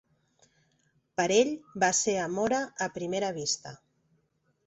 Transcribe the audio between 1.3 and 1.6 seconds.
ell,